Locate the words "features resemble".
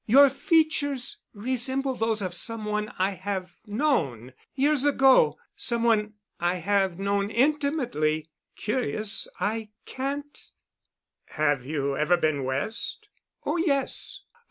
0.31-1.93